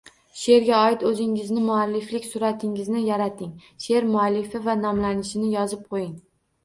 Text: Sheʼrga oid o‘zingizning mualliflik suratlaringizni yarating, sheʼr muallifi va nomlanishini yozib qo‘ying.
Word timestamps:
Sheʼrga 0.43 0.77
oid 0.85 1.03
o‘zingizning 1.09 1.67
mualliflik 1.67 2.25
suratlaringizni 2.29 3.03
yarating, 3.09 3.51
sheʼr 3.87 4.09
muallifi 4.17 4.63
va 4.69 4.77
nomlanishini 4.85 5.53
yozib 5.59 5.85
qo‘ying. 5.93 6.15